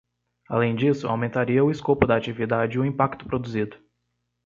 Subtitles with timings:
[0.49, 3.77] Além disso, aumentaria o escopo da atividade e o impacto produzido.